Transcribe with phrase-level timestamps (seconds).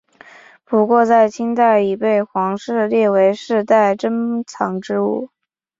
[0.65, 5.29] 不过在清代已被皇室列为世代珍藏之物。